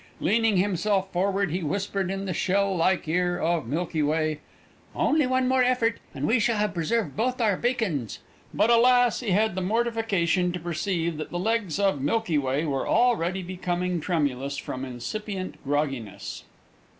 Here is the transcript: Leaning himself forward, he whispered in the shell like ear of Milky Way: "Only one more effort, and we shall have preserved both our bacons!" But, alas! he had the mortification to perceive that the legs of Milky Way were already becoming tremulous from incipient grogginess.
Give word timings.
Leaning 0.19 0.57
himself 0.57 1.11
forward, 1.13 1.51
he 1.51 1.61
whispered 1.61 2.09
in 2.09 2.25
the 2.25 2.33
shell 2.33 2.75
like 2.75 3.07
ear 3.07 3.37
of 3.39 3.67
Milky 3.67 4.01
Way: 4.01 4.39
"Only 4.95 5.27
one 5.27 5.47
more 5.47 5.61
effort, 5.61 5.99
and 6.15 6.25
we 6.25 6.39
shall 6.39 6.57
have 6.57 6.73
preserved 6.73 7.15
both 7.15 7.39
our 7.39 7.55
bacons!" 7.55 8.17
But, 8.51 8.71
alas! 8.71 9.19
he 9.19 9.29
had 9.29 9.53
the 9.53 9.61
mortification 9.61 10.53
to 10.53 10.59
perceive 10.59 11.17
that 11.17 11.29
the 11.29 11.37
legs 11.37 11.79
of 11.79 12.01
Milky 12.01 12.39
Way 12.39 12.65
were 12.65 12.87
already 12.87 13.43
becoming 13.43 14.01
tremulous 14.01 14.57
from 14.57 14.85
incipient 14.85 15.63
grogginess. 15.63 16.45